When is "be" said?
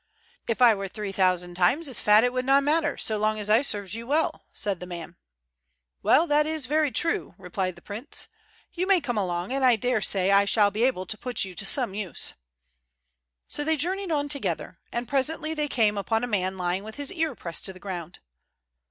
10.71-10.85